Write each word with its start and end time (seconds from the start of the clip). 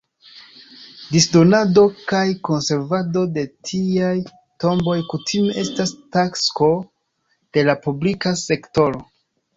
Disdonado 1.15 1.83
kaj 2.11 2.21
konservado 2.49 3.23
de 3.37 3.43
tiaj 3.71 4.15
tomboj 4.65 4.95
kutime 5.13 5.53
estas 5.65 5.95
tasko 6.17 6.71
de 7.59 7.67
la 7.71 7.77
publika 7.87 8.33
sektoro. 8.47 9.07